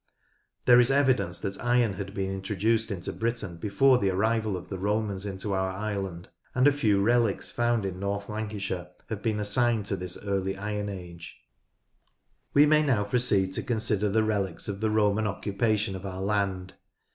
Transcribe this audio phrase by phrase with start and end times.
[0.65, 4.79] There is evidence that iron had been introduced into Britain before the arrival of the
[4.79, 9.85] Romans into our island, and a few relics found in North Lancashire have been assigned
[9.85, 11.37] to this Early Iron Age.
[12.49, 16.03] ANTIQUITIES 117 We may now proceed to consider the relics of the Roman occupation of
[16.07, 16.73] our land.